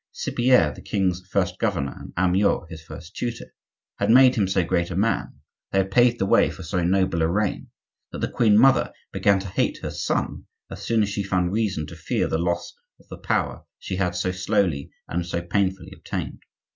[0.11, 3.53] Cypierre, the king's first governor, and Amyot, his first tutor,
[3.99, 5.35] had made him so great a man,
[5.71, 7.67] they had paved the way for so noble a reign,
[8.11, 11.85] that the queen mother began to hate her son as soon as she found reason
[11.85, 16.41] to fear the loss of the power she had so slowly and so painfully obtained.